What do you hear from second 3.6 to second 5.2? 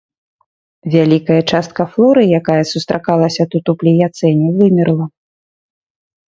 у пліяцэне, вымерла.